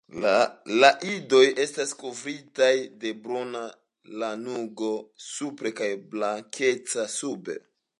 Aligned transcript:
La 0.77 0.87
idoj 1.09 1.41
estas 1.65 1.93
kovritaj 1.99 2.71
de 3.05 3.13
bruna 3.27 3.63
lanugo 4.25 4.93
supre 5.31 5.77
kaj 5.83 5.95
blankeca 6.17 7.07
sube. 7.21 7.65